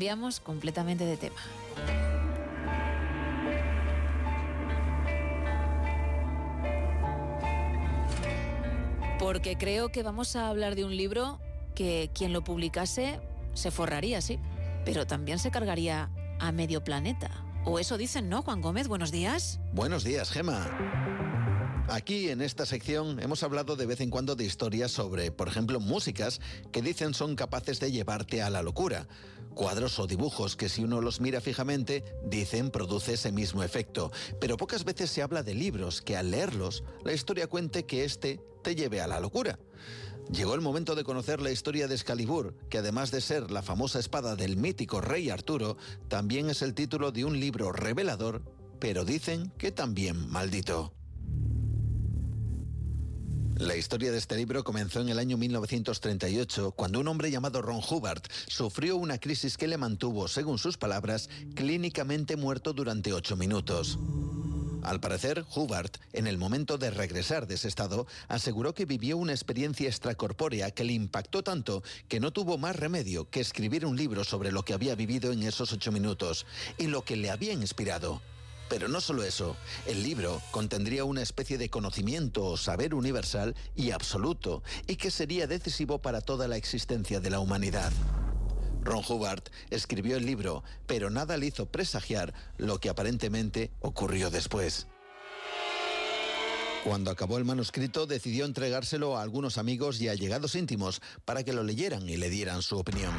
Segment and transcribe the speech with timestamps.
[0.00, 1.36] cambiamos completamente de tema.
[9.18, 11.38] Porque creo que vamos a hablar de un libro
[11.74, 13.20] que quien lo publicase
[13.52, 14.38] se forraría, sí,
[14.86, 16.08] pero también se cargaría
[16.38, 17.30] a medio planeta.
[17.66, 18.88] O eso dicen, ¿no, Juan Gómez?
[18.88, 19.60] Buenos días.
[19.74, 20.66] Buenos días, Gema.
[21.90, 25.80] Aquí en esta sección hemos hablado de vez en cuando de historias sobre, por ejemplo,
[25.80, 26.40] músicas
[26.70, 29.08] que dicen son capaces de llevarte a la locura.
[29.56, 34.12] Cuadros o dibujos que si uno los mira fijamente, dicen produce ese mismo efecto.
[34.40, 38.40] Pero pocas veces se habla de libros que al leerlos, la historia cuente que éste
[38.62, 39.58] te lleve a la locura.
[40.30, 43.98] Llegó el momento de conocer la historia de Excalibur, que además de ser la famosa
[43.98, 48.44] espada del mítico rey Arturo, también es el título de un libro revelador,
[48.78, 50.92] pero dicen que también maldito.
[53.60, 57.82] La historia de este libro comenzó en el año 1938, cuando un hombre llamado Ron
[57.86, 63.98] Hubbard sufrió una crisis que le mantuvo, según sus palabras, clínicamente muerto durante ocho minutos.
[64.82, 69.32] Al parecer, Hubbard, en el momento de regresar de ese estado, aseguró que vivió una
[69.32, 74.24] experiencia extracorpórea que le impactó tanto que no tuvo más remedio que escribir un libro
[74.24, 76.46] sobre lo que había vivido en esos ocho minutos
[76.78, 78.22] y lo que le había inspirado.
[78.70, 83.90] Pero no solo eso, el libro contendría una especie de conocimiento o saber universal y
[83.90, 87.92] absoluto, y que sería decisivo para toda la existencia de la humanidad.
[88.82, 94.86] Ron Hubbard escribió el libro, pero nada le hizo presagiar lo que aparentemente ocurrió después.
[96.84, 101.64] Cuando acabó el manuscrito, decidió entregárselo a algunos amigos y allegados íntimos para que lo
[101.64, 103.12] leyeran y le dieran su opinión.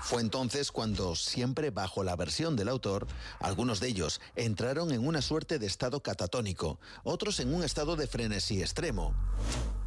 [0.00, 3.06] Fue entonces cuando, siempre bajo la versión del autor,
[3.38, 8.06] algunos de ellos entraron en una suerte de estado catatónico, otros en un estado de
[8.06, 9.14] frenesí extremo.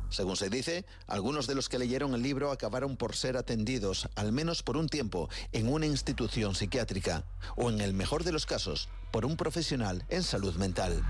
[0.09, 4.31] Según se dice, algunos de los que leyeron el libro acabaron por ser atendidos, al
[4.31, 8.89] menos por un tiempo, en una institución psiquiátrica, o en el mejor de los casos,
[9.11, 11.03] por un profesional en salud mental.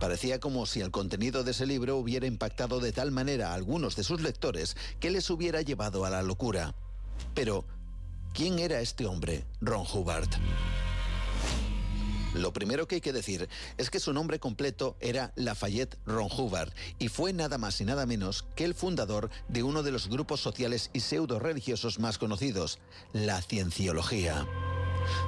[0.00, 3.94] Parecía como si el contenido de ese libro hubiera impactado de tal manera a algunos
[3.94, 6.74] de sus lectores que les hubiera llevado a la locura.
[7.34, 7.66] Pero,
[8.32, 10.28] ¿quién era este hombre, Ron Hubbard?
[12.34, 16.72] Lo primero que hay que decir es que su nombre completo era Lafayette Ron Hubbard
[16.98, 20.40] y fue nada más y nada menos que el fundador de uno de los grupos
[20.40, 22.78] sociales y pseudo religiosos más conocidos,
[23.12, 24.46] la cienciología.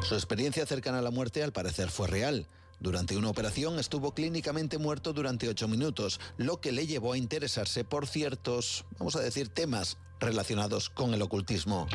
[0.02, 2.46] Su experiencia cercana a la muerte al parecer fue real.
[2.78, 7.84] Durante una operación estuvo clínicamente muerto durante ocho minutos, lo que le llevó a interesarse
[7.84, 11.88] por ciertos, vamos a decir, temas relacionados con el ocultismo.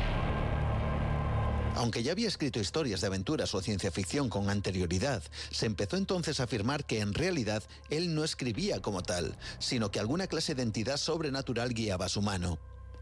[1.77, 5.21] Aunque ya había escrito historias de aventuras o ciencia ficción con anterioridad,
[5.51, 7.61] se empezó entonces a afirmar que en realidad
[7.91, 12.57] él no escribía como tal, sino que alguna clase de entidad sobrenatural guiaba su mano,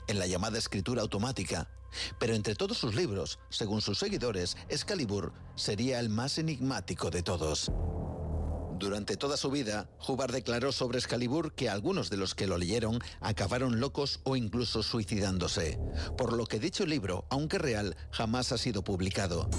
[0.10, 1.70] en la llamada escritura automática.
[2.20, 7.72] Pero entre todos sus libros, según sus seguidores, Excalibur sería el más enigmático de todos.
[8.78, 13.00] Durante toda su vida, Hubbard declaró sobre Excalibur que algunos de los que lo leyeron
[13.22, 15.80] acabaron locos o incluso suicidándose,
[16.18, 19.50] por lo que dicho libro, aunque real, jamás ha sido publicado.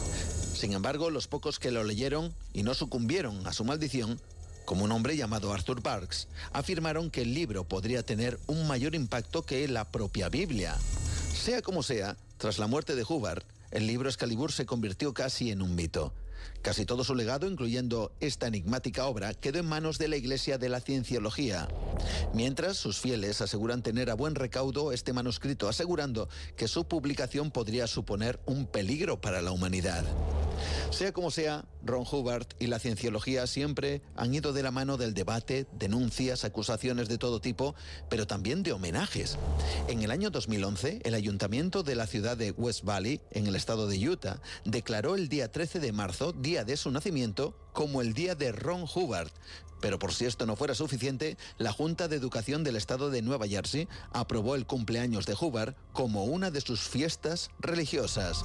[0.54, 4.20] Sin embargo, los pocos que lo leyeron y no sucumbieron a su maldición,
[4.66, 9.46] como un hombre llamado Arthur Parks, afirmaron que el libro podría tener un mayor impacto
[9.46, 10.76] que la propia Biblia.
[11.32, 15.62] Sea como sea, tras la muerte de Hubbard, el libro Excalibur se convirtió casi en
[15.62, 16.12] un mito.
[16.62, 20.68] Casi todo su legado, incluyendo esta enigmática obra, quedó en manos de la Iglesia de
[20.68, 21.68] la Cienciología.
[22.34, 27.86] Mientras, sus fieles aseguran tener a buen recaudo este manuscrito, asegurando que su publicación podría
[27.86, 30.04] suponer un peligro para la humanidad.
[30.90, 35.14] Sea como sea, Ron Hubbard y la cienciología siempre han ido de la mano del
[35.14, 37.74] debate, denuncias, acusaciones de todo tipo,
[38.08, 39.38] pero también de homenajes.
[39.88, 43.86] En el año 2011, el ayuntamiento de la ciudad de West Valley, en el estado
[43.86, 48.34] de Utah, declaró el día 13 de marzo, día de su nacimiento, como el día
[48.34, 49.30] de Ron Hubbard.
[49.80, 53.46] Pero por si esto no fuera suficiente, la Junta de Educación del Estado de Nueva
[53.46, 58.44] Jersey aprobó el cumpleaños de Hubbard como una de sus fiestas religiosas.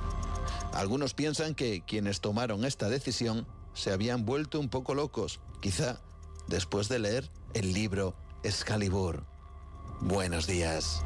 [0.74, 6.02] Algunos piensan que quienes tomaron esta decisión se habían vuelto un poco locos, quizá
[6.48, 8.14] después de leer el libro
[8.44, 9.24] Excalibur.
[10.02, 11.04] Buenos días.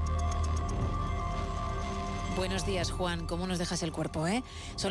[2.36, 3.28] Buenos días, Juan.
[3.28, 4.44] ¿Cómo nos dejas el cuerpo, eh?
[4.76, 4.84] Son